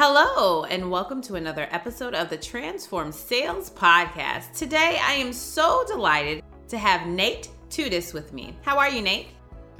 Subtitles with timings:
[0.00, 4.56] Hello, and welcome to another episode of the Transformed Sales Podcast.
[4.56, 8.56] Today, I am so delighted to have Nate Tutas with me.
[8.62, 9.26] How are you, Nate?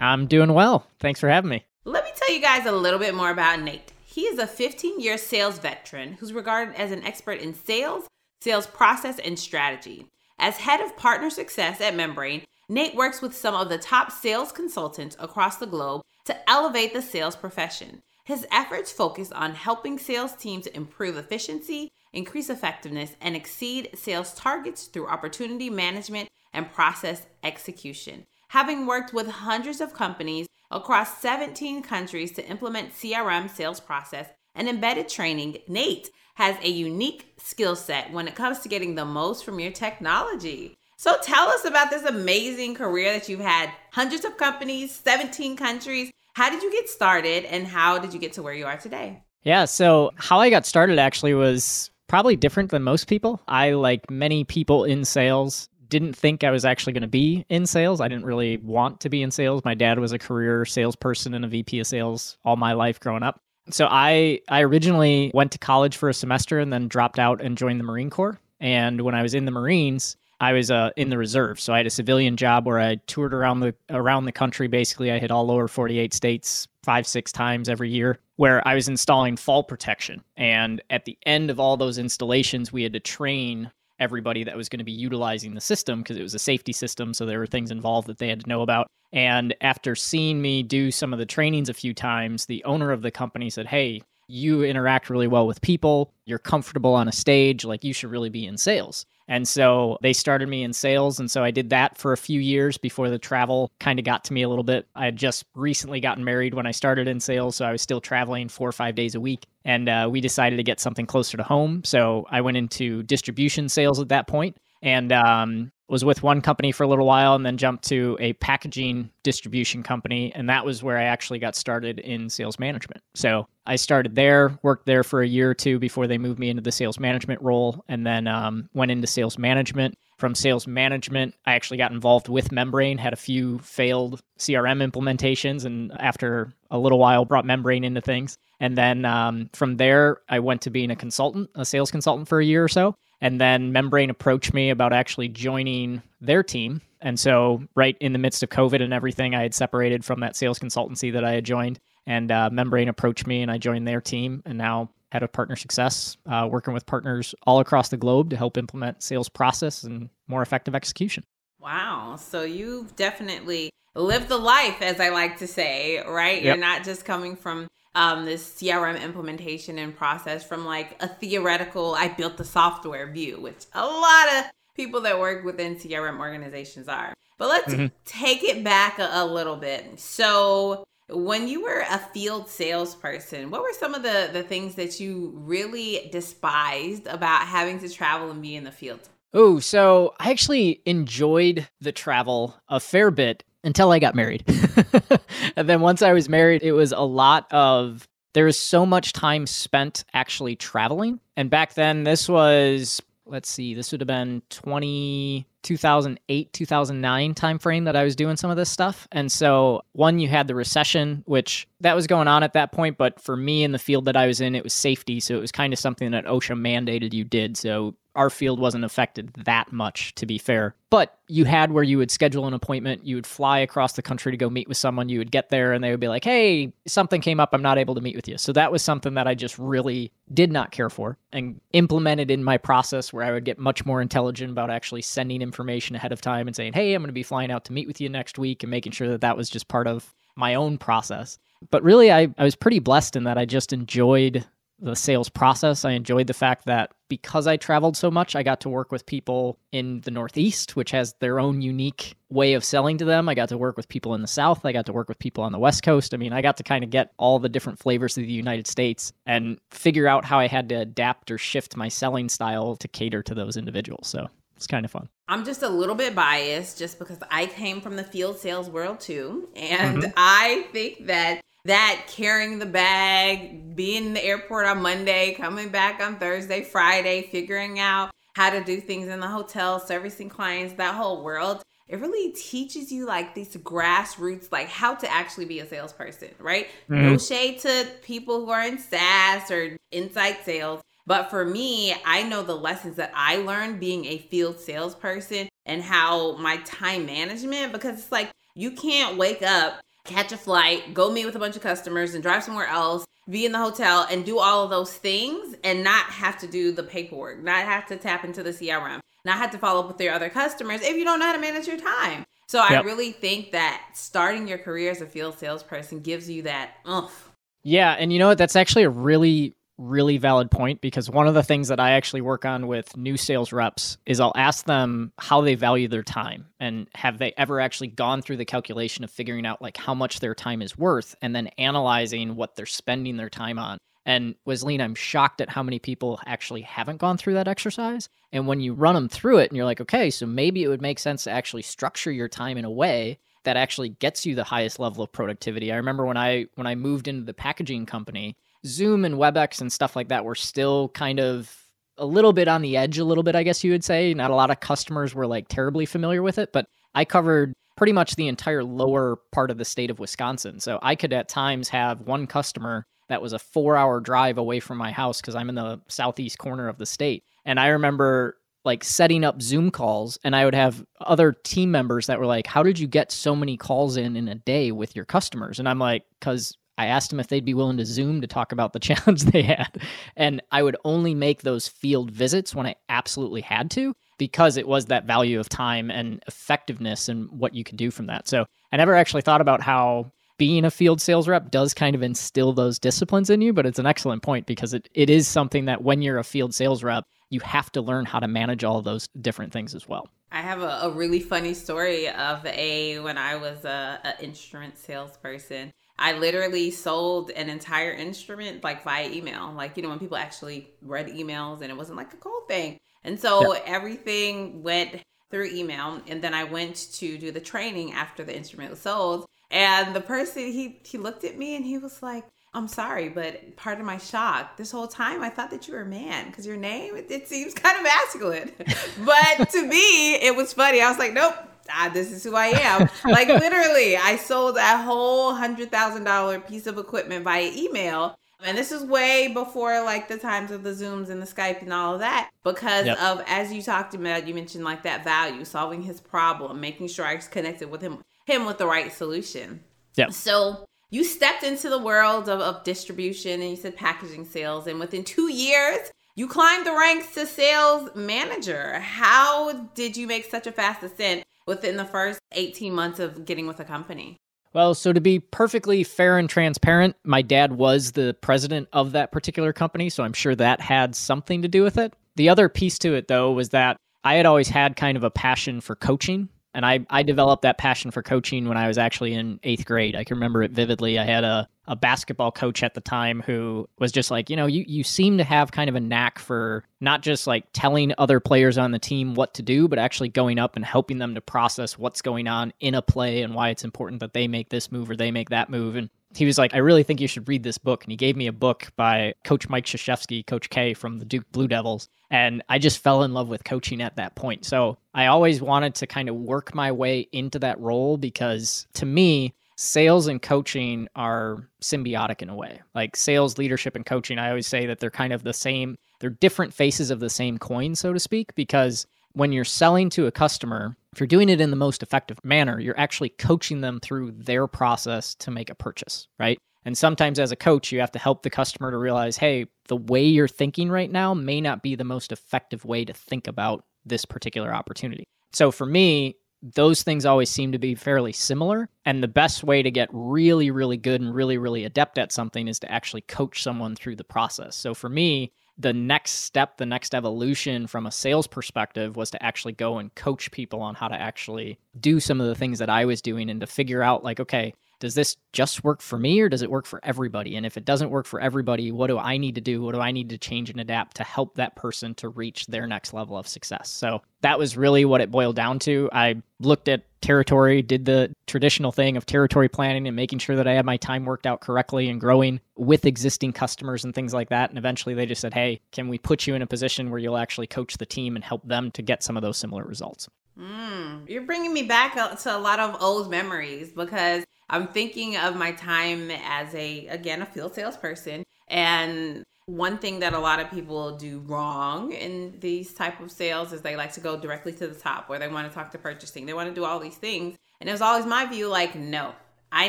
[0.00, 0.84] I'm doing well.
[0.98, 1.64] Thanks for having me.
[1.84, 3.92] Let me tell you guys a little bit more about Nate.
[4.04, 8.08] He is a 15 year sales veteran who's regarded as an expert in sales,
[8.40, 10.08] sales process, and strategy.
[10.40, 14.50] As head of partner success at Membrain, Nate works with some of the top sales
[14.50, 18.02] consultants across the globe to elevate the sales profession.
[18.28, 24.84] His efforts focus on helping sales teams improve efficiency, increase effectiveness, and exceed sales targets
[24.84, 28.26] through opportunity management and process execution.
[28.48, 34.68] Having worked with hundreds of companies across 17 countries to implement CRM sales process and
[34.68, 39.42] embedded training, Nate has a unique skill set when it comes to getting the most
[39.42, 40.76] from your technology.
[40.98, 46.12] So tell us about this amazing career that you've had hundreds of companies, 17 countries.
[46.34, 49.22] How did you get started and how did you get to where you are today?
[49.42, 53.40] Yeah, so how I got started actually was probably different than most people.
[53.48, 57.66] I, like many people in sales, didn't think I was actually going to be in
[57.66, 58.00] sales.
[58.00, 59.64] I didn't really want to be in sales.
[59.64, 63.22] My dad was a career salesperson and a VP of sales all my life growing
[63.22, 63.40] up.
[63.70, 67.56] So I I originally went to college for a semester and then dropped out and
[67.56, 68.38] joined the Marine Corps.
[68.60, 71.78] And when I was in the Marines, I was uh, in the reserve, so I
[71.78, 74.68] had a civilian job where I toured around the around the country.
[74.68, 78.88] Basically, I hit all lower 48 states five six times every year, where I was
[78.88, 80.22] installing fall protection.
[80.36, 84.68] And at the end of all those installations, we had to train everybody that was
[84.68, 87.46] going to be utilizing the system because it was a safety system, so there were
[87.46, 88.86] things involved that they had to know about.
[89.12, 93.02] And after seeing me do some of the trainings a few times, the owner of
[93.02, 96.12] the company said, "Hey." You interact really well with people.
[96.26, 97.64] You're comfortable on a stage.
[97.64, 99.06] Like, you should really be in sales.
[99.28, 101.20] And so they started me in sales.
[101.20, 104.24] And so I did that for a few years before the travel kind of got
[104.24, 104.88] to me a little bit.
[104.96, 107.56] I had just recently gotten married when I started in sales.
[107.56, 109.46] So I was still traveling four or five days a week.
[109.64, 111.84] And uh, we decided to get something closer to home.
[111.84, 116.70] So I went into distribution sales at that point and um, was with one company
[116.70, 120.32] for a little while and then jumped to a packaging distribution company.
[120.34, 123.02] And that was where I actually got started in sales management.
[123.14, 126.50] So I started there, worked there for a year or two before they moved me
[126.50, 129.96] into the sales management role, and then um, went into sales management.
[130.18, 135.64] From sales management, I actually got involved with Membrain, had a few failed CRM implementations,
[135.64, 138.36] and after a little while, brought Membrain into things.
[138.58, 142.40] And then um, from there, I went to being a consultant, a sales consultant for
[142.40, 142.96] a year or so.
[143.20, 146.80] And then Membrain approached me about actually joining their team.
[147.00, 150.36] And so, right in the midst of COVID and everything, I had separated from that
[150.36, 151.78] sales consultancy that I had joined.
[152.06, 154.42] And uh, Membrain approached me, and I joined their team.
[154.46, 158.36] And now head of partner success, uh, working with partners all across the globe to
[158.36, 161.24] help implement sales process and more effective execution.
[161.60, 162.16] Wow.
[162.16, 166.36] So you've definitely lived the life, as I like to say, right?
[166.36, 166.44] Yep.
[166.44, 171.96] You're not just coming from um, this CRM implementation and process from like a theoretical,
[171.96, 174.44] I built the software view, which a lot of
[174.76, 177.12] people that work within CRM organizations are.
[177.38, 177.86] But let's mm-hmm.
[178.04, 179.98] take it back a, a little bit.
[179.98, 185.00] So, when you were a field salesperson, what were some of the, the things that
[185.00, 189.00] you really despised about having to travel and be in the field?
[189.34, 194.44] Oh, so I actually enjoyed the travel a fair bit until I got married.
[195.56, 199.12] and then once I was married, it was a lot of there was so much
[199.12, 201.20] time spent actually traveling.
[201.36, 207.84] And back then, this was let's see, this would have been 20 2008 2009 timeframe
[207.84, 209.06] that I was doing some of this stuff.
[209.12, 212.96] And so one you had the recession which that was going on at that point,
[212.96, 215.40] but for me in the field that I was in it was safety, so it
[215.40, 217.56] was kind of something that OSHA mandated you did.
[217.56, 220.74] So our field wasn't affected that much, to be fair.
[220.90, 224.32] But you had where you would schedule an appointment, you would fly across the country
[224.32, 226.72] to go meet with someone, you would get there, and they would be like, hey,
[226.84, 228.36] something came up, I'm not able to meet with you.
[228.36, 232.42] So that was something that I just really did not care for and implemented in
[232.42, 236.20] my process where I would get much more intelligent about actually sending information ahead of
[236.20, 238.36] time and saying, hey, I'm going to be flying out to meet with you next
[238.36, 241.38] week and making sure that that was just part of my own process.
[241.70, 244.44] But really, I, I was pretty blessed in that I just enjoyed
[244.80, 245.84] the sales process.
[245.84, 249.06] I enjoyed the fact that because I traveled so much, I got to work with
[249.06, 253.28] people in the Northeast, which has their own unique way of selling to them.
[253.28, 254.64] I got to work with people in the South.
[254.64, 256.14] I got to work with people on the West Coast.
[256.14, 258.66] I mean, I got to kind of get all the different flavors of the United
[258.66, 262.88] States and figure out how I had to adapt or shift my selling style to
[262.88, 264.06] cater to those individuals.
[264.06, 265.08] So it's kind of fun.
[265.28, 269.00] I'm just a little bit biased just because I came from the field sales world
[269.00, 269.48] too.
[269.56, 270.10] And mm-hmm.
[270.16, 276.02] I think that that carrying the bag, being in the airport on Monday, coming back
[276.02, 280.94] on Thursday, Friday, figuring out how to do things in the hotel, servicing clients, that
[280.94, 281.62] whole world.
[281.88, 286.68] it really teaches you like these grassroots, like how to actually be a salesperson, right?
[286.88, 287.02] Mm-hmm.
[287.02, 290.82] No shade to people who are in SaaS or inside sales.
[291.06, 295.82] But for me, I know the lessons that I learned being a field salesperson and
[295.82, 301.10] how my time management, because it's like you can't wake up, catch a flight, go
[301.10, 304.24] meet with a bunch of customers, and drive somewhere else, be in the hotel, and
[304.24, 307.96] do all of those things and not have to do the paperwork, not have to
[307.96, 311.04] tap into the CRM, not have to follow up with your other customers if you
[311.04, 312.24] don't know how to manage your time.
[312.46, 312.84] So I Yep.
[312.86, 317.30] really think that starting your career as a field salesperson gives you that oomph.
[317.62, 318.38] Yeah, and you know what?
[318.38, 322.20] That's actually a really, really valid point because one of the things that I actually
[322.20, 326.46] work on with new sales reps is I'll ask them how they value their time
[326.58, 330.20] and have they ever actually gone through the calculation of figuring out like how much
[330.20, 333.78] their time is worth and then analyzing what they're spending their time on.
[334.04, 338.08] And Wesley, I'm shocked at how many people actually haven't gone through that exercise.
[338.32, 340.82] And when you run them through it and you're like, okay, so maybe it would
[340.82, 344.44] make sense to actually structure your time in a way that actually gets you the
[344.44, 345.72] highest level of productivity.
[345.72, 348.36] I remember when I when I moved into the packaging company,
[348.68, 351.54] Zoom and WebEx and stuff like that were still kind of
[351.96, 354.14] a little bit on the edge a little bit, I guess you would say.
[354.14, 357.92] Not a lot of customers were like terribly familiar with it, but I covered pretty
[357.92, 360.60] much the entire lower part of the state of Wisconsin.
[360.60, 364.78] So I could at times have one customer that was a 4-hour drive away from
[364.78, 367.24] my house cuz I'm in the southeast corner of the state.
[367.44, 372.06] And I remember like setting up Zoom calls and I would have other team members
[372.06, 374.94] that were like, "How did you get so many calls in in a day with
[374.94, 378.22] your customers?" And I'm like, "Cuz I asked them if they'd be willing to Zoom
[378.22, 379.82] to talk about the challenge they had."
[380.16, 384.66] And I would only make those field visits when I absolutely had to because it
[384.66, 388.28] was that value of time and effectiveness and what you could do from that.
[388.28, 392.02] So, I never actually thought about how being a field sales rep does kind of
[392.02, 395.66] instill those disciplines in you, but it's an excellent point because it, it is something
[395.66, 398.80] that when you're a field sales rep, you have to learn how to manage all
[398.80, 400.08] those different things as well.
[400.30, 404.78] I have a, a really funny story of a when I was a, a instrument
[404.78, 405.72] salesperson.
[405.98, 410.70] I literally sold an entire instrument like via email, like you know when people actually
[410.82, 412.78] read emails and it wasn't like a cold thing.
[413.04, 418.24] And so everything went through email, and then I went to do the training after
[418.24, 419.26] the instrument was sold.
[419.50, 422.24] And the person he he looked at me and he was like,
[422.54, 425.82] I'm sorry, but part of my shock this whole time, I thought that you were
[425.82, 428.52] a man because your name, it, it seems kind of masculine.
[429.04, 430.80] but to me, it was funny.
[430.80, 431.34] I was like, nope,
[431.70, 432.88] ah, this is who I am.
[433.04, 438.16] like literally, I sold that whole hundred thousand dollar piece of equipment via email.
[438.44, 441.72] And this is way before like the times of the Zooms and the Skype and
[441.72, 442.98] all of that because Yep.
[443.00, 447.04] of, as you talked about, you mentioned like that value, solving his problem, making sure
[447.04, 449.64] I was connected with him, him with the right solution.
[449.96, 450.10] Yeah.
[450.10, 454.66] So you stepped into the world of, of distribution and you said packaging sales.
[454.66, 455.78] And within two years,
[456.16, 458.80] you climbed the ranks to sales manager.
[458.80, 463.46] How did you make such a fast ascent within the first 18 months of getting
[463.46, 464.16] with a company?
[464.54, 469.12] Well, so to be perfectly fair and transparent, my dad was the president of that
[469.12, 471.92] particular company, so I'm sure that had something to do with it.
[472.16, 475.10] The other piece to it, though, was that I had always had kind of a
[475.10, 476.30] passion for coaching.
[476.58, 479.94] And I, I developed that passion for coaching when I was actually in eighth grade.
[479.94, 480.98] I can remember it vividly.
[480.98, 484.46] I had a, a basketball coach at the time who was just like, you know,
[484.46, 488.18] you, you seem to have kind of a knack for not just like telling other
[488.18, 491.20] players on the team what to do, but actually going up and helping them to
[491.20, 494.72] process what's going on in a play and why it's important that they make this
[494.72, 495.76] move or they make that move.
[495.76, 497.84] And he was like, I really think you should read this book.
[497.84, 501.30] And he gave me a book by Coach Mike Krzyzewski, Coach K from the Duke
[501.32, 501.88] Blue Devils.
[502.10, 504.44] And I just fell in love with coaching at that point.
[504.44, 508.86] So I always wanted to kind of work my way into that role because to
[508.86, 512.60] me, sales and coaching are symbiotic in a way.
[512.74, 516.10] Like sales, leadership, and coaching, I always say that they're kind of the same, they're
[516.10, 520.12] different faces of the same coin, so to speak, because when you're selling to a
[520.12, 524.12] customer, if you're doing it in the most effective manner, you're actually coaching them through
[524.12, 526.38] their process to make a purchase, right?
[526.64, 529.76] And sometimes as a coach, you have to help the customer to realize, hey, the
[529.76, 533.64] way you're thinking right now may not be the most effective way to think about
[533.84, 535.04] this particular opportunity.
[535.32, 538.68] So for me, those things always seem to be fairly similar.
[538.84, 542.48] And the best way to get really, really good and really, really adept at something
[542.48, 544.56] is to actually coach someone through the process.
[544.56, 549.22] So for me, the next step, the next evolution from a sales perspective was to
[549.22, 552.70] actually go and coach people on how to actually do some of the things that
[552.70, 556.20] I was doing and to figure out, like, okay, does this just work for me
[556.20, 557.36] or does it work for everybody?
[557.36, 559.62] And if it doesn't work for everybody, what do I need to do?
[559.62, 562.66] What do I need to change and adapt to help that person to reach their
[562.66, 563.70] next level of success?
[563.70, 565.88] So that was really what it boiled down to.
[565.92, 570.48] I looked at territory, did the traditional thing of territory planning and making sure that
[570.48, 574.30] I had my time worked out correctly and growing with existing customers and things like
[574.30, 574.50] that.
[574.50, 577.16] And eventually they just said, hey, can we put you in a position where you'll
[577.16, 580.08] actually coach the team and help them to get some of those similar results?
[580.38, 585.36] Mm, you're bringing me back to a lot of old memories because I'm thinking of
[585.36, 588.24] my time as a, again, a field salesperson.
[588.48, 593.52] And one thing that a lot of people do wrong in these type of sales
[593.52, 595.78] is they like to go directly to the top where they want to talk to
[595.78, 596.26] purchasing.
[596.26, 597.36] They want to do all these things.
[597.60, 599.12] And it was always my view like, no,
[599.50, 599.68] I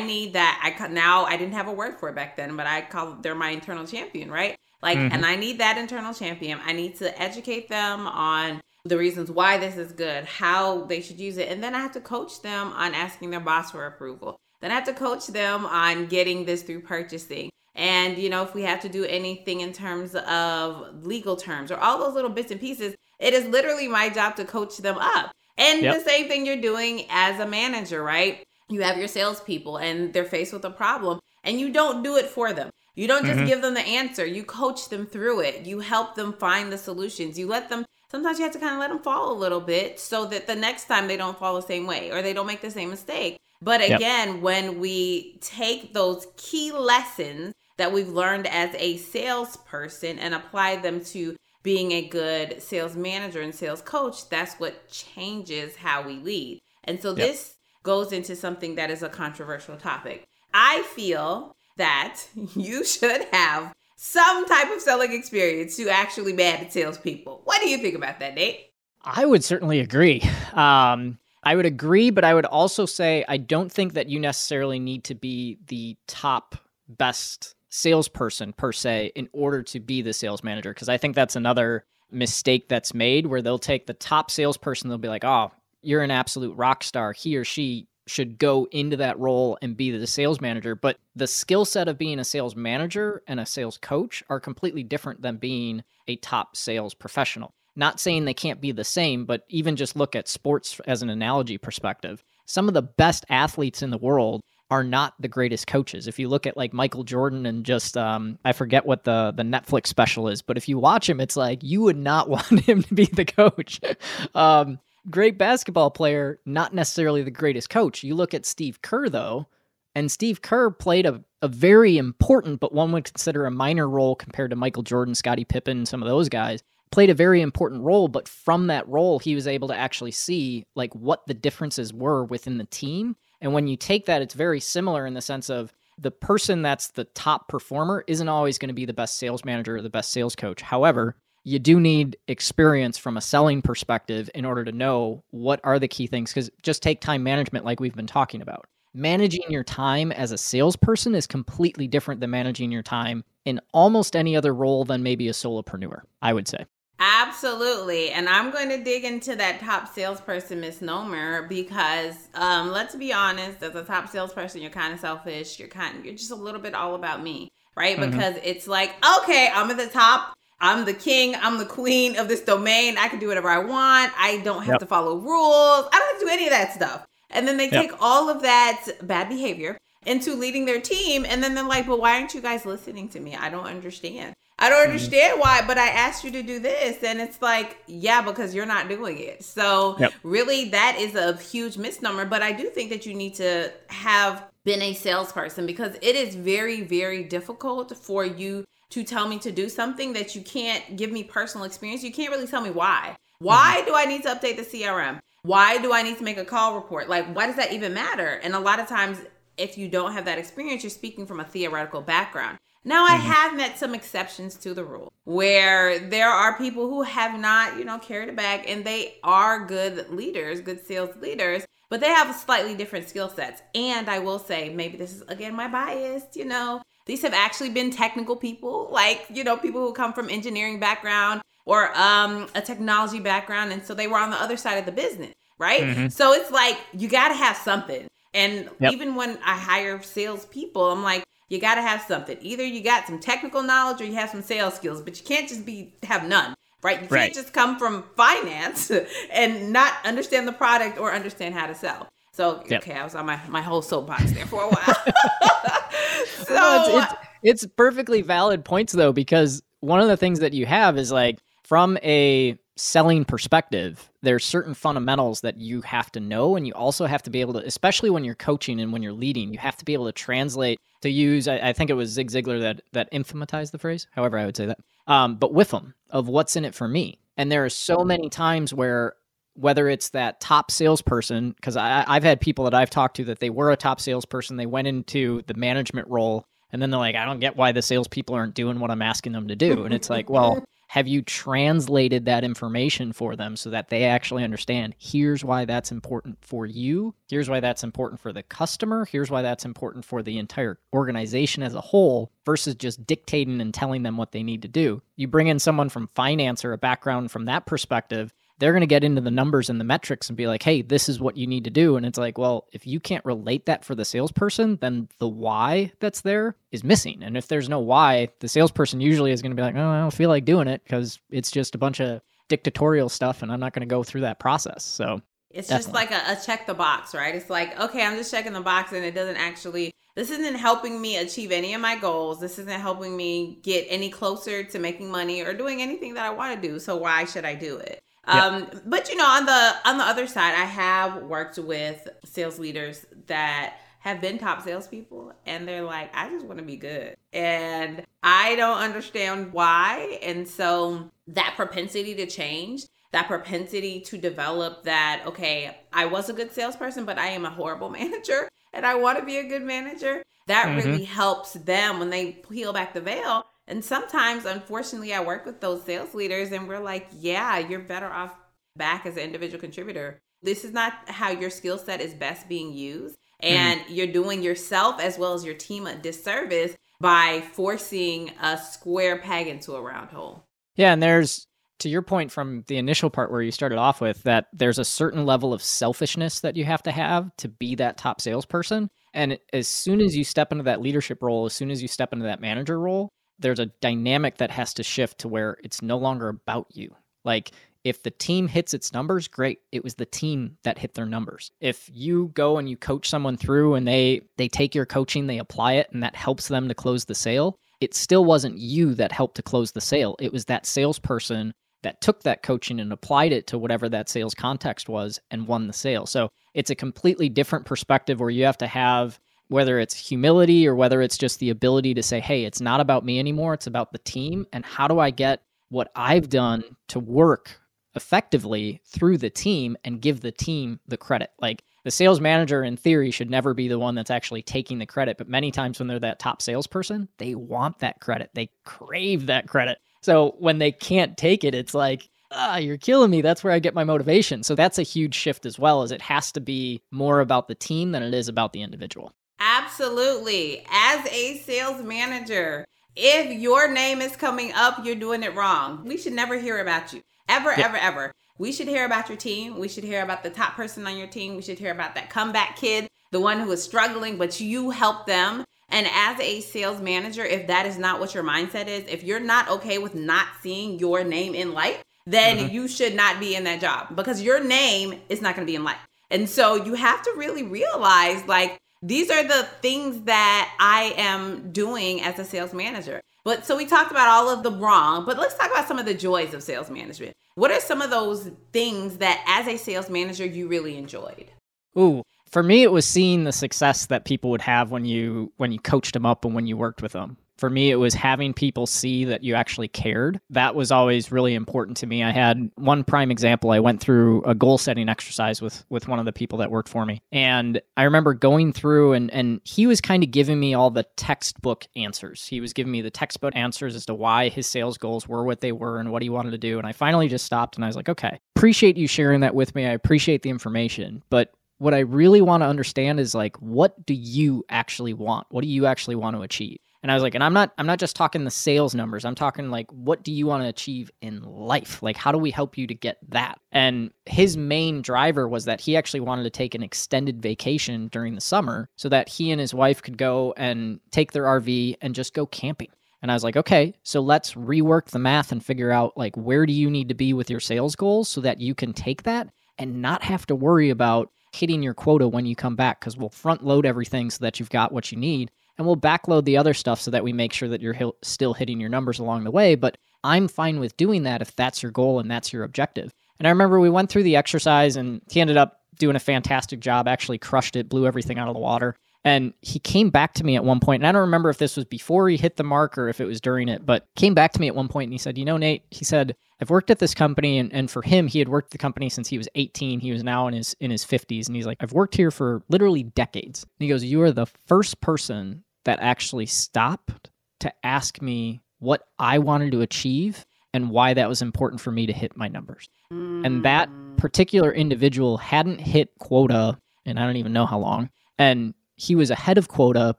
[0.00, 0.60] need that.
[0.62, 3.34] I now I didn't have a word for it back then, but I call they're
[3.34, 4.56] my internal champion, right?
[4.82, 5.14] Like, mm-hmm.
[5.14, 6.58] and I need that internal champion.
[6.64, 11.20] I need to educate them on the reasons why this is good, how they should
[11.20, 14.40] use it, and then I have to coach them on asking their boss for approval.
[14.60, 17.50] Then I have to coach them on getting this through purchasing.
[17.74, 21.78] And, you know, if we have to do anything in terms of legal terms or
[21.78, 25.32] all those little bits and pieces, it is literally my job to coach them up.
[25.56, 25.98] And yep.
[25.98, 28.42] the same thing you're doing as a manager, right?
[28.68, 32.26] You have your salespeople and they're faced with a problem and you don't do it
[32.26, 32.70] for them.
[32.94, 33.46] You don't just mm-hmm.
[33.46, 34.26] give them the answer.
[34.26, 35.66] You coach them through it.
[35.66, 37.38] You help them find the solutions.
[37.38, 40.00] You let them, sometimes you have to kind of let them fall a little bit
[40.00, 42.60] so that the next time they don't fall the same way or they don't make
[42.60, 43.38] the same mistake.
[43.62, 44.40] But again, yep.
[44.40, 51.04] when we take those key lessons that we've learned as a salesperson and apply them
[51.06, 56.60] to being a good sales manager and sales coach, that's what changes how we lead.
[56.84, 57.16] And so yep.
[57.16, 60.24] this goes into something that is a controversial topic.
[60.54, 62.20] I feel that
[62.54, 67.42] you should have some type of selling experience to actually manage salespeople.
[67.44, 68.72] What do you think about that, Nate?
[69.02, 70.22] I would certainly agree.
[70.54, 74.78] Um, I would agree, but I would also say I don't think that you necessarily
[74.78, 76.56] need to be the top
[76.88, 80.74] best salesperson per se in order to be the sales manager.
[80.74, 84.98] Because I think that's another mistake that's made where they'll take the top salesperson, they'll
[84.98, 85.50] be like, oh,
[85.82, 87.12] you're an absolute rock star.
[87.12, 90.74] He or she should go into that role and be the sales manager.
[90.74, 94.82] But the skill set of being a sales manager and a sales coach are completely
[94.82, 97.54] different than being a top sales professional.
[97.80, 101.08] Not saying they can't be the same, but even just look at sports as an
[101.08, 102.22] analogy perspective.
[102.44, 106.06] Some of the best athletes in the world are not the greatest coaches.
[106.06, 109.44] If you look at like Michael Jordan and just um, I forget what the the
[109.44, 112.82] Netflix special is, but if you watch him, it's like you would not want him
[112.82, 113.80] to be the coach.
[114.34, 118.04] um, great basketball player, not necessarily the greatest coach.
[118.04, 119.46] You look at Steve Kerr though,
[119.94, 124.16] and Steve Kerr played a, a very important, but one would consider a minor role
[124.16, 128.08] compared to Michael Jordan, Scottie Pippen, some of those guys played a very important role
[128.08, 132.24] but from that role he was able to actually see like what the differences were
[132.24, 133.16] within the team.
[133.40, 136.88] And when you take that it's very similar in the sense of the person that's
[136.88, 140.12] the top performer isn't always going to be the best sales manager or the best
[140.12, 140.62] sales coach.
[140.62, 145.78] However you do need experience from a selling perspective in order to know what are
[145.78, 148.66] the key things because just take time management like we've been talking about.
[148.92, 154.16] Managing your time as a salesperson is completely different than managing your time in almost
[154.16, 156.64] any other role than maybe a solopreneur i would say
[157.00, 158.10] Absolutely.
[158.10, 163.62] And I'm going to dig into that top salesperson misnomer because um, let's be honest,
[163.62, 165.58] as a top salesperson, you're kind of selfish.
[165.58, 167.96] You're kind you're just a little bit all about me, right?
[167.96, 168.10] Mm-hmm.
[168.10, 170.34] Because it's like, okay, I'm at the top.
[170.60, 171.34] I'm the king.
[171.36, 172.98] I'm the queen of this domain.
[172.98, 174.12] I can do whatever I want.
[174.18, 174.80] I don't have yep.
[174.80, 175.88] to follow rules.
[175.90, 177.06] I don't have to do any of that stuff.
[177.30, 177.80] And then they yep.
[177.80, 181.24] take all of that bad behavior into leading their team.
[181.26, 183.34] And then they're like, well, why aren't you guys listening to me?
[183.36, 184.34] I don't understand.
[184.60, 184.92] I don't mm-hmm.
[184.92, 185.40] understand mm-hmm.
[185.40, 187.02] why, but I asked you to do this.
[187.02, 189.42] And it's like, yeah, because you're not doing it.
[189.42, 190.12] So, yep.
[190.22, 192.26] really, that is a huge misnomer.
[192.26, 196.34] But I do think that you need to have been a salesperson because it is
[196.34, 201.10] very, very difficult for you to tell me to do something that you can't give
[201.10, 202.04] me personal experience.
[202.04, 203.16] You can't really tell me why.
[203.38, 203.86] Why mm-hmm.
[203.86, 205.20] do I need to update the CRM?
[205.42, 207.08] Why do I need to make a call report?
[207.08, 208.40] Like, why does that even matter?
[208.42, 209.18] And a lot of times,
[209.56, 212.58] if you don't have that experience, you're speaking from a theoretical background.
[212.84, 213.26] Now, I mm-hmm.
[213.26, 217.84] have met some exceptions to the rule where there are people who have not, you
[217.84, 222.34] know, carried a bag and they are good leaders, good sales leaders, but they have
[222.34, 223.60] slightly different skill sets.
[223.74, 227.70] And I will say, maybe this is again my bias, you know, these have actually
[227.70, 232.62] been technical people, like, you know, people who come from engineering background or um, a
[232.62, 233.72] technology background.
[233.72, 235.82] And so they were on the other side of the business, right?
[235.82, 236.08] Mm-hmm.
[236.08, 238.08] So it's like, you got to have something.
[238.32, 238.92] And yep.
[238.92, 242.38] even when I hire salespeople, I'm like, you got to have something.
[242.40, 245.48] Either you got some technical knowledge or you have some sales skills, but you can't
[245.48, 246.54] just be have none.
[246.82, 246.94] Right?
[246.94, 247.34] You can't right.
[247.34, 248.90] just come from finance
[249.32, 252.08] and not understand the product or understand how to sell.
[252.32, 252.82] So yep.
[252.82, 254.94] okay, I was on my, my whole soapbox there for a while.
[256.24, 260.38] so no, it's, it's, uh, it's perfectly valid points though, because one of the things
[260.38, 266.10] that you have is like from a selling perspective, there's certain fundamentals that you have
[266.12, 268.92] to know, and you also have to be able to, especially when you're coaching and
[268.92, 271.48] when you're leading, you have to be able to translate to use.
[271.48, 274.06] I, I think it was Zig Ziglar that that informatized the phrase.
[274.12, 274.78] However, I would say that.
[275.06, 278.72] Um, but WIIFM of what's in it for me, and there are so many times
[278.72, 279.14] where
[279.54, 283.50] whether it's that top salesperson, because I've had people that I've talked to that they
[283.50, 287.24] were a top salesperson, they went into the management role, and then they're like, I
[287.24, 289.84] don't get why the salespeople aren't doing what I'm asking them to do.
[289.84, 294.42] And it's like, well, have you translated that information for them so that they actually
[294.42, 297.14] understand here's why that's important for you.
[297.28, 299.04] Here's why that's important for the customer.
[299.04, 303.72] Here's why that's important for the entire organization as a whole versus just dictating and
[303.72, 305.00] telling them what they need to do.
[305.14, 308.86] You bring in someone from finance or a background from that perspective they're going to
[308.86, 311.46] get into the numbers and the metrics and be like, hey, this is what you
[311.46, 311.96] need to do.
[311.96, 315.92] And it's like, well, if you can't relate that for the salesperson, then the why
[315.98, 317.22] that's there is missing.
[317.22, 319.98] And if there's no why, the salesperson usually is going to be like, oh, I
[319.98, 323.60] don't feel like doing it because it's just a bunch of dictatorial stuff and I'm
[323.60, 324.84] not going to go through that process.
[324.84, 325.84] So it's Definitely.
[325.84, 327.34] just like a, a, check the box, right?
[327.34, 331.00] It's like, okay, I'm just checking the box and it doesn't actually, this isn't helping
[331.00, 332.40] me achieve any of my goals.
[332.40, 336.30] This isn't helping me get any closer to making money or doing anything that I
[336.30, 336.78] want to do.
[336.78, 338.02] So why should I do it?
[338.24, 342.58] Um, but you know, on the on the other side, I have worked with sales
[342.58, 347.16] leaders that have been top salespeople, and they're like, I just want to be good,
[347.32, 350.18] and I don't understand why.
[350.22, 356.32] And so that propensity to change, that propensity to develop that, okay, I was a
[356.32, 359.62] good salesperson, but I am a horrible manager, and I want to be a good
[359.62, 360.22] manager.
[360.46, 360.76] That mm-hmm.
[360.76, 365.60] really helps them when they peel back the veil and sometimes, unfortunately, I work with
[365.60, 368.34] those sales leaders and we're like, yeah, you're better off
[368.76, 370.20] back as an individual contributor.
[370.42, 373.16] This is not how your skill set is best being used.
[373.42, 373.54] Mm-hmm.
[373.54, 373.94] And mm-hmm.
[373.94, 379.46] you're doing yourself as well as your team a disservice by forcing a square peg
[379.46, 380.44] into a round hole.
[380.74, 380.92] Yeah.
[380.92, 381.46] And there's,
[381.78, 384.84] to your point from the initial part where you started off with, that there's a
[384.84, 388.90] certain level of selfishness that you have to have to be that top salesperson.
[389.14, 392.12] And as soon as you step into that leadership role, as soon as you step
[392.12, 395.98] into that manager role, there's a dynamic that has to shift to where it's no
[395.98, 396.94] longer about you.
[397.24, 397.52] Like
[397.84, 399.60] if the team hits its numbers, great.
[399.72, 401.50] It was the team that hit their numbers.
[401.60, 405.38] If you go and you coach someone through and they they take your coaching, they
[405.38, 409.12] apply it and that helps them to close the sale, it still wasn't you that
[409.12, 410.16] helped to close the sale.
[410.20, 414.34] It was that salesperson that took that coaching and applied it to whatever that sales
[414.34, 416.04] context was and won the sale.
[416.04, 419.18] So it's a completely different perspective where you have to have
[419.50, 423.04] whether it's humility or whether it's just the ability to say, hey, it's not about
[423.04, 424.46] me anymore, it's about the team.
[424.52, 427.60] And how do I get what I've done to work
[427.96, 431.30] effectively through the team and give the team the credit?
[431.40, 434.86] Like the sales manager, in theory, should never be the one that's actually taking the
[434.86, 435.18] credit.
[435.18, 439.48] But many times when they're that top salesperson, they want that credit, they crave that
[439.48, 439.78] credit.
[440.00, 443.20] So when they can't take it, it's like, ah, you're killing me.
[443.20, 444.44] That's where I get my motivation.
[444.44, 447.56] So that's a huge shift as well, as it has to be more about the
[447.56, 449.12] team than it is about the individual.
[449.52, 450.64] Absolutely.
[450.70, 455.84] As a sales manager, if your name is coming up, you're doing it wrong.
[455.84, 457.02] We should never hear about you.
[457.28, 457.64] Ever, yeah.
[457.64, 458.12] ever, ever.
[458.38, 459.58] We should hear about your team.
[459.58, 461.34] We should hear about the top person on your team.
[461.34, 465.06] We should hear about that comeback kid, the one who is struggling, but you help
[465.06, 465.44] them.
[465.68, 469.18] And as a sales manager, if that is not what your mindset is, if you're
[469.18, 472.54] not okay with not seeing your name in light, then mm-hmm.
[472.54, 475.56] you should not be in that job because your name is not going to be
[475.56, 475.78] in light.
[476.08, 481.52] And so you have to really realize like these are the things that I am
[481.52, 483.00] doing as a sales manager.
[483.24, 485.84] But so we talked about all of the wrong, but let's talk about some of
[485.84, 487.14] the joys of sales management.
[487.34, 491.30] What are some of those things that as a sales manager you really enjoyed?
[491.78, 495.52] Ooh, for me it was seeing the success that people would have when you when
[495.52, 498.34] you coached them up and when you worked with them for me, it was having
[498.34, 500.20] people see that you actually cared.
[500.28, 502.04] That was always really important to me.
[502.04, 503.50] I had one prime example.
[503.50, 506.68] I went through a goal setting exercise with with one of the people that worked
[506.68, 507.00] for me.
[507.10, 510.86] And I remember going through and and he was kind of giving me all the
[510.96, 512.26] textbook answers.
[512.26, 515.40] He was giving me the textbook answers as to why his sales goals were what
[515.40, 516.58] they were and what he wanted to do.
[516.58, 519.54] And I finally just stopped and I was like, "Okay, appreciate you sharing that with
[519.54, 519.64] me.
[519.64, 523.94] I appreciate the information, but what I really want to understand is like what do
[523.94, 525.26] you actually want?
[525.30, 527.66] What do you actually want to achieve?" And I was like, and I'm not I'm
[527.66, 529.04] not just talking the sales numbers.
[529.04, 531.82] I'm talking like what do you want to achieve in life?
[531.82, 533.38] Like how do we help you to get that?
[533.52, 538.14] And his main driver was that he actually wanted to take an extended vacation during
[538.14, 541.94] the summer so that he and his wife could go and take their RV and
[541.94, 542.70] just go camping.
[543.02, 546.46] And I was like, okay, so let's rework the math and figure out like where
[546.46, 549.28] do you need to be with your sales goals so that you can take that
[549.58, 553.08] and not have to worry about hitting your quota when you come back because we'll
[553.08, 556.54] front load everything so that you've got what you need and we'll backload the other
[556.54, 559.54] stuff so that we make sure that you're still hitting your numbers along the way.
[559.54, 562.92] But I'm fine with doing that if that's your goal and that's your objective.
[563.18, 566.60] And I remember we went through the exercise and he ended up doing a fantastic
[566.60, 568.76] job, actually crushed it, blew everything out of the water.
[569.04, 571.56] And he came back to me at one point, and I don't remember if this
[571.56, 574.32] was before he hit the mark or if it was during it, but came back
[574.32, 576.70] to me at one point and he said, You know, Nate, he said, I've worked
[576.70, 579.18] at this company and, and for him, he had worked at the company since he
[579.18, 579.80] was 18.
[579.80, 581.26] He was now in his in his 50s.
[581.26, 583.42] And he's like, I've worked here for literally decades.
[583.42, 587.10] And he goes, You are the first person that actually stopped
[587.40, 591.86] to ask me what I wanted to achieve and why that was important for me
[591.86, 592.68] to hit my numbers.
[592.92, 593.24] Mm.
[593.24, 597.90] And that particular individual hadn't hit quota and I don't even know how long.
[598.18, 599.94] And he was ahead of quota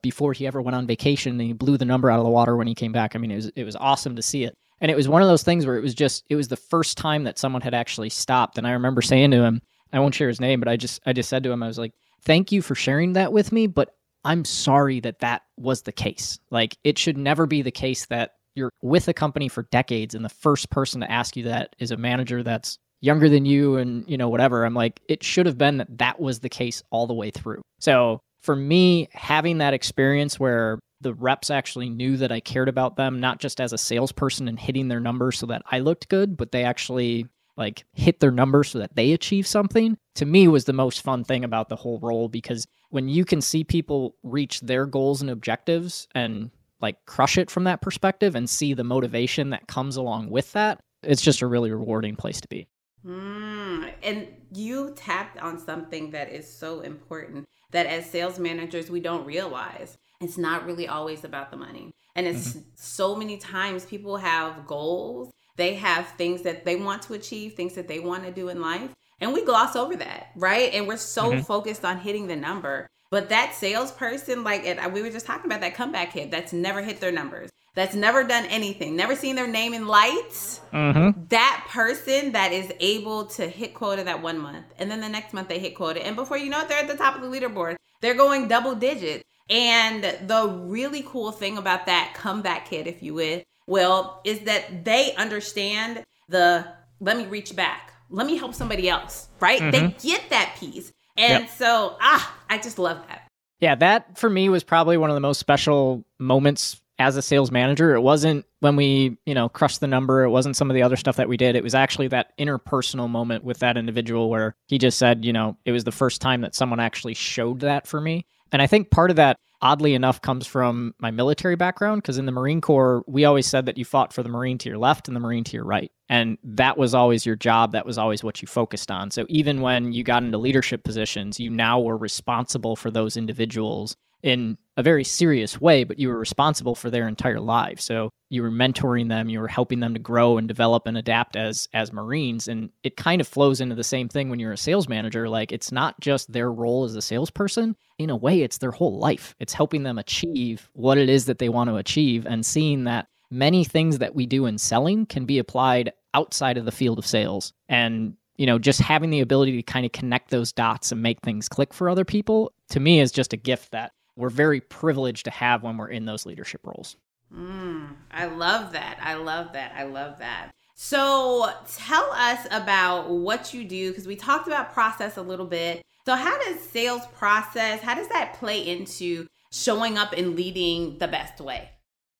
[0.00, 2.56] before he ever went on vacation and he blew the number out of the water
[2.56, 3.14] when he came back.
[3.14, 4.56] I mean, it was it was awesome to see it.
[4.80, 6.96] And it was one of those things where it was just it was the first
[6.96, 8.56] time that someone had actually stopped.
[8.56, 9.60] And I remember saying to him,
[9.92, 11.78] I won't share his name, but I just I just said to him, I was
[11.78, 13.90] like, "Thank you for sharing that with me, but
[14.24, 16.38] I'm sorry that that was the case.
[16.50, 20.24] Like it should never be the case that you're with a company for decades and
[20.24, 24.04] the first person to ask you that is a manager that's younger than you and
[24.08, 27.06] you know whatever i'm like it should have been that that was the case all
[27.06, 32.32] the way through so for me having that experience where the reps actually knew that
[32.32, 35.62] i cared about them not just as a salesperson and hitting their numbers so that
[35.70, 37.26] i looked good but they actually
[37.56, 41.24] like hit their numbers so that they achieve something to me was the most fun
[41.24, 45.30] thing about the whole role because when you can see people reach their goals and
[45.30, 46.50] objectives and
[46.80, 50.80] like crush it from that perspective and see the motivation that comes along with that
[51.02, 52.66] it's just a really rewarding place to be.
[53.06, 59.00] Mm, and you tapped on something that is so important that as sales managers, we
[59.00, 59.96] don't realize.
[60.20, 61.92] It's not really always about the money.
[62.14, 62.60] And it's mm-hmm.
[62.74, 67.74] so many times people have goals, they have things that they want to achieve, things
[67.74, 68.90] that they want to do in life.
[69.20, 70.72] And we gloss over that, right?
[70.72, 71.40] And we're so mm-hmm.
[71.42, 72.88] focused on hitting the number.
[73.10, 76.80] But that salesperson, like it, we were just talking about that comeback kid that's never
[76.80, 81.18] hit their numbers that's never done anything, never seen their name in lights, mm-hmm.
[81.28, 85.32] that person that is able to hit quota that one month, and then the next
[85.32, 87.28] month they hit quota, and before you know it, they're at the top of the
[87.28, 87.76] leaderboard.
[88.00, 89.24] They're going double digits.
[89.48, 94.84] And the really cool thing about that comeback kid, if you will, well, is that
[94.84, 96.66] they understand the
[97.00, 99.60] let me reach back, let me help somebody else, right?
[99.60, 99.70] Mm-hmm.
[99.70, 100.92] They get that piece.
[101.16, 101.50] And yep.
[101.50, 103.26] so, ah, I just love that.
[103.60, 107.50] Yeah, that for me was probably one of the most special moments as a sales
[107.50, 107.94] manager.
[107.94, 110.22] It wasn't when we, you know, crushed the number.
[110.22, 111.56] It wasn't some of the other stuff that we did.
[111.56, 115.56] It was actually that interpersonal moment with that individual where he just said, you know,
[115.64, 118.26] it was the first time that someone actually showed that for me.
[118.52, 122.26] And I think part of that, oddly enough, comes from my military background because in
[122.26, 125.08] the Marine Corps, we always said that you fought for the Marine to your left
[125.08, 125.90] and the Marine to your right.
[126.08, 127.72] And that was always your job.
[127.72, 129.10] That was always what you focused on.
[129.10, 133.96] So even when you got into leadership positions, you now were responsible for those individuals
[134.22, 137.84] in a very serious way, but you were responsible for their entire lives.
[137.84, 141.36] So you were mentoring them, you were helping them to grow and develop and adapt
[141.36, 142.48] as as Marines.
[142.48, 145.28] And it kind of flows into the same thing when you're a sales manager.
[145.28, 147.76] Like it's not just their role as a salesperson.
[147.98, 149.34] In a way, it's their whole life.
[149.38, 153.08] It's helping them achieve what it is that they want to achieve and seeing that
[153.30, 157.06] many things that we do in selling can be applied outside of the field of
[157.06, 157.52] sales.
[157.68, 161.20] And you know, just having the ability to kind of connect those dots and make
[161.20, 165.24] things click for other people to me is just a gift that we're very privileged
[165.24, 166.96] to have when we're in those leadership roles.
[167.34, 168.98] Mm, I love that.
[169.02, 169.72] I love that.
[169.76, 170.50] I love that.
[170.74, 175.82] So tell us about what you do because we talked about process a little bit.
[176.06, 181.06] So how does sales process, how does that play into showing up and leading the
[181.06, 181.70] best way?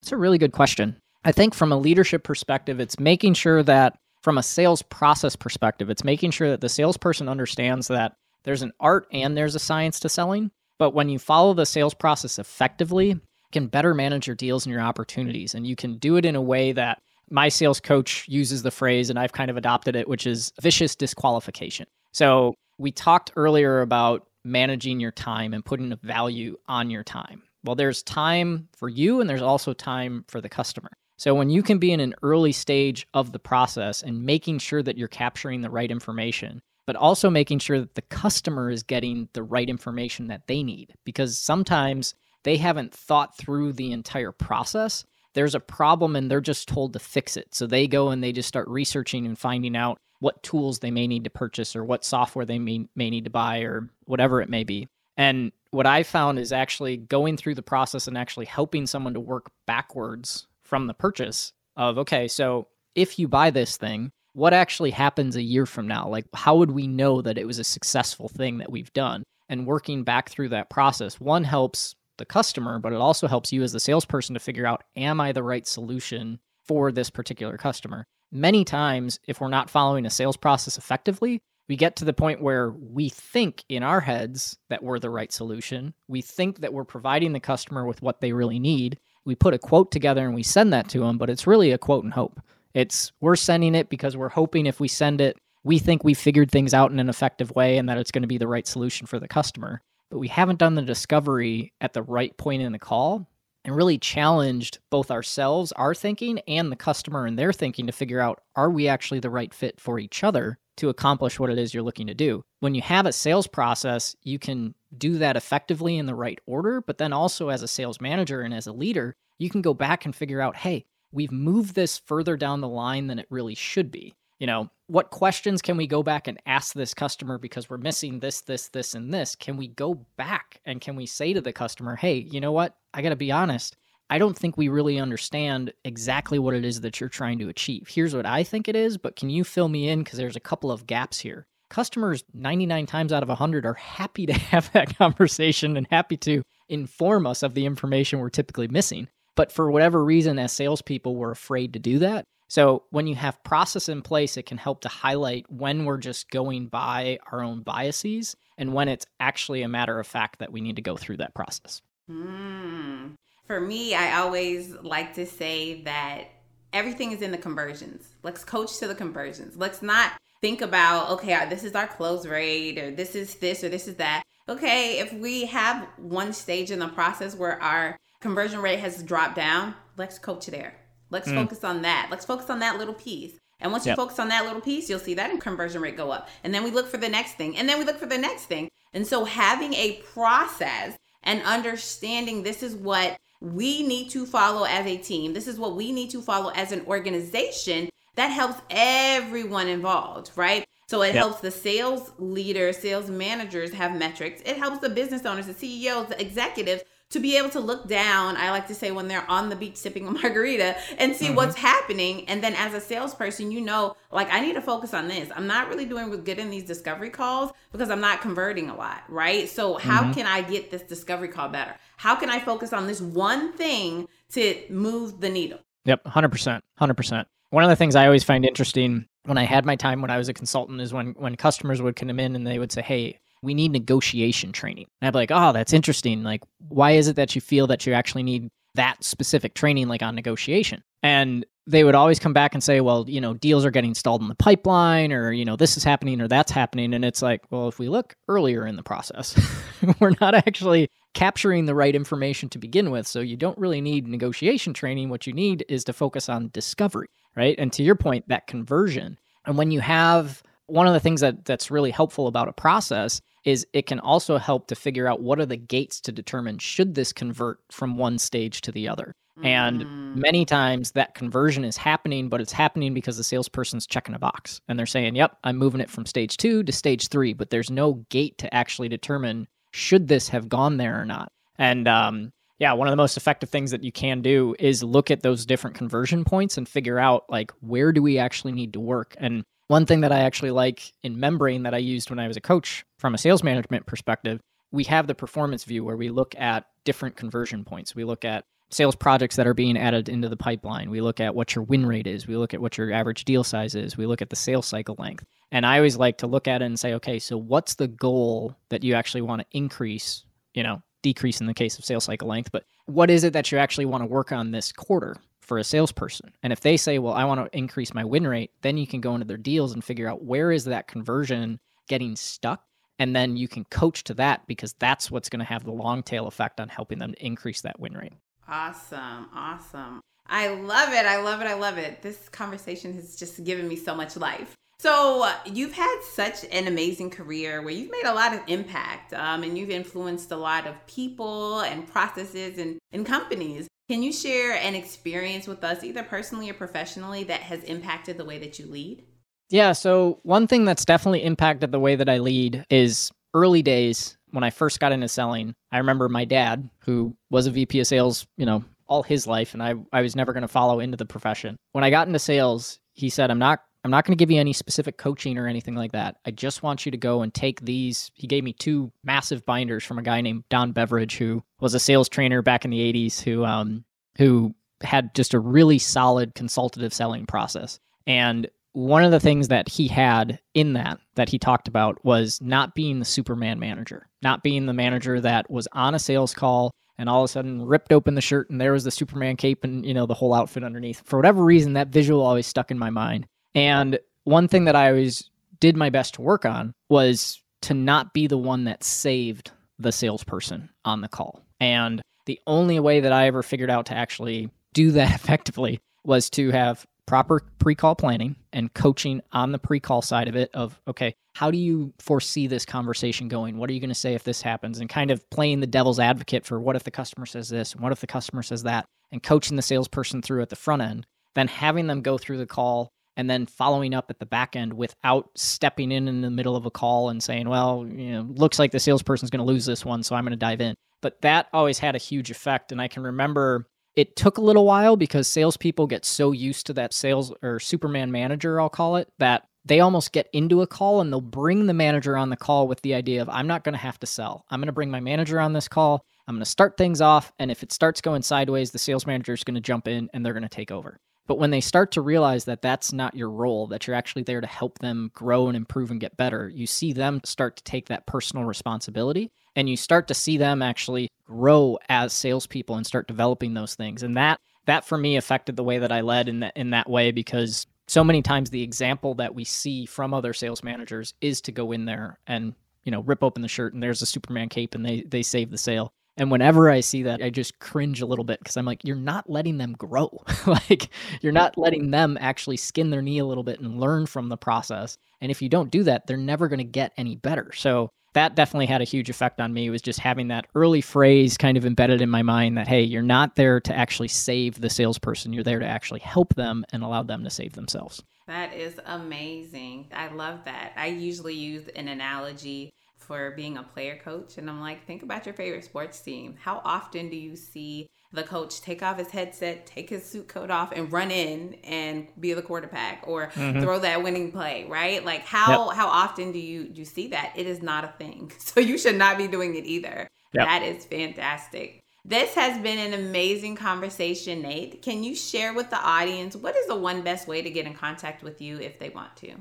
[0.02, 0.96] It's a really good question.
[1.24, 5.90] I think from a leadership perspective, it's making sure that from a sales process perspective,
[5.90, 8.12] it's making sure that the salesperson understands that
[8.44, 10.50] there's an art and there's a science to selling.
[10.80, 13.20] But when you follow the sales process effectively, you
[13.52, 15.54] can better manage your deals and your opportunities.
[15.54, 19.10] And you can do it in a way that my sales coach uses the phrase,
[19.10, 21.86] and I've kind of adopted it, which is vicious disqualification.
[22.12, 27.42] So we talked earlier about managing your time and putting a value on your time.
[27.62, 30.88] Well, there's time for you, and there's also time for the customer.
[31.18, 34.82] So when you can be in an early stage of the process and making sure
[34.82, 39.28] that you're capturing the right information, but also making sure that the customer is getting
[39.32, 45.04] the right information that they need because sometimes they haven't thought through the entire process.
[45.34, 47.54] There's a problem and they're just told to fix it.
[47.54, 51.06] So they go and they just start researching and finding out what tools they may
[51.06, 54.48] need to purchase or what software they may, may need to buy or whatever it
[54.48, 54.88] may be.
[55.16, 59.20] And what I found is actually going through the process and actually helping someone to
[59.20, 64.90] work backwards from the purchase of, okay, so if you buy this thing, what actually
[64.90, 66.08] happens a year from now?
[66.08, 69.22] Like, how would we know that it was a successful thing that we've done?
[69.50, 73.62] And working back through that process, one helps the customer, but it also helps you
[73.62, 78.06] as the salesperson to figure out, am I the right solution for this particular customer?
[78.32, 82.40] Many times, if we're not following a sales process effectively, we get to the point
[82.40, 85.92] where we think in our heads that we're the right solution.
[86.08, 88.98] We think that we're providing the customer with what they really need.
[89.26, 91.78] We put a quote together and we send that to them, but it's really a
[91.78, 92.40] quote and hope.
[92.74, 96.50] It's we're sending it because we're hoping if we send it, we think we figured
[96.50, 99.06] things out in an effective way and that it's going to be the right solution
[99.06, 99.82] for the customer.
[100.10, 103.26] But we haven't done the discovery at the right point in the call
[103.64, 108.20] and really challenged both ourselves, our thinking, and the customer and their thinking to figure
[108.20, 111.74] out are we actually the right fit for each other to accomplish what it is
[111.74, 112.42] you're looking to do.
[112.60, 116.80] When you have a sales process, you can do that effectively in the right order,
[116.80, 120.06] but then also as a sales manager and as a leader, you can go back
[120.06, 123.90] and figure out, hey, we've moved this further down the line than it really should
[123.90, 124.14] be.
[124.38, 128.20] You know, what questions can we go back and ask this customer because we're missing
[128.20, 129.36] this, this, this, and this?
[129.36, 132.76] Can we go back and can we say to the customer, hey, you know what?
[132.94, 133.76] I got to be honest.
[134.08, 137.86] I don't think we really understand exactly what it is that you're trying to achieve.
[137.88, 140.02] Here's what I think it is, but can you fill me in?
[140.02, 141.46] Because there's a couple of gaps here.
[141.68, 146.42] Customers, 99 times out of 100, are happy to have that conversation and happy to
[146.68, 149.06] inform us of the information we're typically missing.
[149.36, 152.24] But for whatever reason, as salespeople, we're afraid to do that.
[152.48, 156.30] So when you have process in place, it can help to highlight when we're just
[156.30, 160.60] going by our own biases and when it's actually a matter of fact that we
[160.60, 161.80] need to go through that process.
[162.10, 163.14] Mm.
[163.46, 166.24] For me, I always like to say that
[166.72, 168.08] everything is in the conversions.
[168.24, 169.56] Let's coach to the conversions.
[169.56, 173.68] Let's not think about, okay, this is our close rate or this is this or
[173.68, 174.24] this is that.
[174.48, 179.36] Okay, if we have one stage in the process where our conversion rate has dropped
[179.36, 180.74] down, let's coach there.
[181.10, 181.34] Let's mm.
[181.34, 182.08] focus on that.
[182.10, 183.32] Let's focus on that little piece.
[183.60, 186.28] And once you focus on that little piece, you'll see that conversion rate go up.
[186.44, 187.56] And then we look for the next thing.
[187.56, 188.70] And then we look for the next thing.
[188.94, 194.86] And so having a process and understanding this is what we need to follow as
[194.86, 199.68] a team, this is what we need to follow as an organization, that helps everyone
[199.68, 200.64] involved, right?
[200.88, 201.16] So it yep.
[201.16, 204.42] helps the sales leaders, sales managers have metrics.
[204.44, 208.36] It helps the business owners, the CEOs, the executives to be able to look down,
[208.36, 211.36] I like to say when they're on the beach sipping a margarita and see mm-hmm.
[211.36, 212.28] what's happening.
[212.28, 215.30] And then as a salesperson, you know, like I need to focus on this.
[215.34, 219.02] I'm not really doing good in these discovery calls because I'm not converting a lot,
[219.08, 219.48] right?
[219.48, 220.12] So how mm-hmm.
[220.12, 221.74] can I get this discovery call better?
[221.96, 225.58] How can I focus on this one thing to move the needle?
[225.84, 226.60] Yep, 100%.
[226.80, 227.24] 100%.
[227.50, 230.18] One of the things I always find interesting when I had my time when I
[230.18, 233.19] was a consultant is when when customers would come in and they would say, "Hey,
[233.42, 234.86] we need negotiation training.
[235.00, 236.22] And I'd be like, oh, that's interesting.
[236.22, 240.02] Like, why is it that you feel that you actually need that specific training, like
[240.02, 240.82] on negotiation?
[241.02, 244.22] And they would always come back and say, well, you know, deals are getting stalled
[244.22, 246.92] in the pipeline, or, you know, this is happening or that's happening.
[246.94, 249.38] And it's like, well, if we look earlier in the process,
[250.00, 253.06] we're not actually capturing the right information to begin with.
[253.06, 255.08] So you don't really need negotiation training.
[255.10, 257.54] What you need is to focus on discovery, right?
[257.58, 259.18] And to your point, that conversion.
[259.46, 263.20] And when you have one of the things that that's really helpful about a process
[263.44, 266.94] is it can also help to figure out what are the gates to determine should
[266.94, 269.14] this convert from one stage to the other.
[269.38, 269.46] Mm.
[269.46, 274.18] And many times that conversion is happening, but it's happening because the salesperson's checking a
[274.18, 277.50] box and they're saying, Yep, I'm moving it from stage two to stage three, but
[277.50, 281.32] there's no gate to actually determine should this have gone there or not.
[281.58, 285.10] And um, yeah, one of the most effective things that you can do is look
[285.10, 288.80] at those different conversion points and figure out like where do we actually need to
[288.80, 289.16] work.
[289.18, 292.36] And one thing that I actually like in Membrain that I used when I was
[292.36, 294.40] a coach from a sales management perspective,
[294.72, 297.94] we have the performance view where we look at different conversion points.
[297.94, 300.90] We look at sales projects that are being added into the pipeline.
[300.90, 302.26] We look at what your win rate is.
[302.26, 303.96] We look at what your average deal size is.
[303.96, 305.24] We look at the sales cycle length.
[305.52, 308.56] And I always like to look at it and say, okay, so what's the goal
[308.70, 312.26] that you actually want to increase, you know, decrease in the case of sales cycle
[312.26, 315.14] length, but what is it that you actually want to work on this quarter?
[315.50, 316.32] For a salesperson.
[316.44, 319.00] And if they say, well, I want to increase my win rate, then you can
[319.00, 321.58] go into their deals and figure out where is that conversion
[321.88, 322.62] getting stuck.
[323.00, 326.04] And then you can coach to that because that's what's going to have the long
[326.04, 328.12] tail effect on helping them to increase that win rate.
[328.46, 329.26] Awesome.
[329.34, 330.00] Awesome.
[330.28, 331.04] I love it.
[331.04, 331.48] I love it.
[331.48, 332.00] I love it.
[332.00, 334.54] This conversation has just given me so much life.
[334.78, 339.42] So, you've had such an amazing career where you've made a lot of impact um,
[339.42, 343.66] and you've influenced a lot of people and processes and, and companies.
[343.90, 348.24] Can you share an experience with us, either personally or professionally, that has impacted the
[348.24, 349.02] way that you lead?
[349.48, 349.72] Yeah.
[349.72, 354.44] So, one thing that's definitely impacted the way that I lead is early days when
[354.44, 355.56] I first got into selling.
[355.72, 359.54] I remember my dad, who was a VP of sales, you know, all his life,
[359.54, 361.56] and I, I was never going to follow into the profession.
[361.72, 364.38] When I got into sales, he said, I'm not I'm not going to give you
[364.38, 366.16] any specific coaching or anything like that.
[366.26, 368.10] I just want you to go and take these.
[368.14, 371.80] He gave me two massive binders from a guy named Don Beveridge, who was a
[371.80, 373.84] sales trainer back in the 80s, who um,
[374.18, 377.78] who had just a really solid consultative selling process.
[378.06, 382.40] And one of the things that he had in that that he talked about was
[382.40, 386.70] not being the superman manager not being the manager that was on a sales call
[386.98, 389.64] and all of a sudden ripped open the shirt and there was the superman cape
[389.64, 392.78] and you know the whole outfit underneath for whatever reason that visual always stuck in
[392.78, 397.40] my mind and one thing that i always did my best to work on was
[397.62, 401.44] to not be the one that saved the salesperson on the call.
[401.60, 406.30] And the only way that i ever figured out to actually do that effectively was
[406.30, 411.14] to have proper pre-call planning and coaching on the pre-call side of it of okay
[411.34, 413.56] how do you foresee this conversation going?
[413.56, 414.80] What are you going to say if this happens?
[414.80, 417.92] And kind of playing the devil's advocate for what if the customer says this what
[417.92, 421.48] if the customer says that and coaching the salesperson through at the front end then
[421.48, 425.28] having them go through the call and then following up at the back end without
[425.34, 428.72] stepping in in the middle of a call and saying well you know looks like
[428.72, 431.46] the salesperson's going to lose this one so i'm going to dive in but that
[431.52, 435.28] always had a huge effect and i can remember it took a little while because
[435.28, 439.80] salespeople get so used to that sales or Superman manager, I'll call it, that they
[439.80, 442.94] almost get into a call and they'll bring the manager on the call with the
[442.94, 444.44] idea of, I'm not going to have to sell.
[444.48, 446.04] I'm going to bring my manager on this call.
[446.30, 447.32] I'm going to start things off.
[447.40, 450.24] And if it starts going sideways, the sales manager is going to jump in and
[450.24, 451.00] they're going to take over.
[451.26, 454.40] But when they start to realize that that's not your role, that you're actually there
[454.40, 457.88] to help them grow and improve and get better, you see them start to take
[457.88, 463.08] that personal responsibility and you start to see them actually grow as salespeople and start
[463.08, 464.04] developing those things.
[464.04, 466.88] And that that for me affected the way that I led in that in that
[466.88, 471.40] way because so many times the example that we see from other sales managers is
[471.40, 474.48] to go in there and you know rip open the shirt and there's a Superman
[474.48, 475.92] cape and they they save the sale.
[476.20, 478.94] And whenever I see that, I just cringe a little bit because I'm like, you're
[478.94, 480.22] not letting them grow.
[480.46, 480.90] like,
[481.22, 484.36] you're not letting them actually skin their knee a little bit and learn from the
[484.36, 484.98] process.
[485.22, 487.50] And if you don't do that, they're never going to get any better.
[487.54, 491.38] So, that definitely had a huge effect on me was just having that early phrase
[491.38, 494.68] kind of embedded in my mind that hey you're not there to actually save the
[494.68, 498.80] salesperson you're there to actually help them and allow them to save themselves that is
[498.86, 502.72] amazing i love that i usually use an analogy
[503.10, 506.62] for being a player coach and i'm like think about your favorite sports team how
[506.64, 510.72] often do you see the coach take off his headset, take his suit coat off,
[510.72, 513.60] and run in and be the quarterback or mm-hmm.
[513.60, 515.04] throw that winning play, right?
[515.04, 515.76] Like how yep.
[515.76, 517.32] how often do you do you see that?
[517.36, 518.32] It is not a thing.
[518.40, 520.08] So you should not be doing it either.
[520.32, 520.46] Yep.
[520.46, 521.80] That is fantastic.
[522.04, 524.82] This has been an amazing conversation, Nate.
[524.82, 527.74] Can you share with the audience what is the one best way to get in
[527.74, 529.36] contact with you if they want to?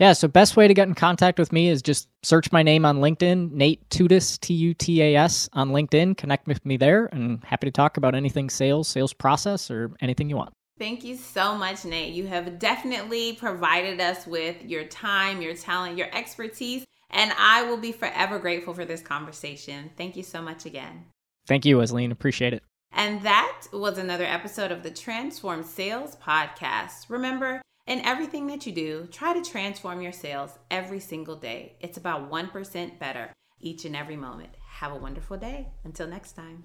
[0.00, 2.86] Yeah, so best way to get in contact with me is just search my name
[2.86, 6.16] on LinkedIn, Nate Tutas, T U T A S on LinkedIn.
[6.16, 10.30] Connect with me there and happy to talk about anything sales, sales process, or anything
[10.30, 10.54] you want.
[10.78, 12.14] Thank you so much, Nate.
[12.14, 17.76] You have definitely provided us with your time, your talent, your expertise, and I will
[17.76, 19.90] be forever grateful for this conversation.
[19.98, 21.04] Thank you so much again.
[21.46, 22.10] Thank you, Wesleyne.
[22.10, 22.62] Appreciate it.
[22.92, 27.10] And that was another episode of the Transformed Sales Podcast.
[27.10, 27.60] Remember,
[27.90, 31.74] in everything that you do, try to transform your sales every single day.
[31.80, 34.50] It's about 1% better each and every moment.
[34.64, 35.66] Have a wonderful day.
[35.82, 36.62] Until next time.